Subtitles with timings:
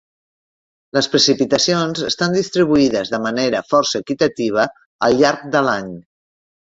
[0.97, 4.65] Les precipitacions estan distribuïdes de manera força equitativa
[5.09, 5.93] al llarg de l'any.